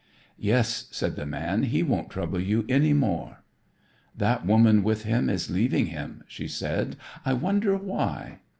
[0.39, 3.43] "Yes," said the man, "he won't trouble you any more."
[4.17, 6.95] "That woman with him is leaving him," she said.
[7.23, 8.39] "I wonder why."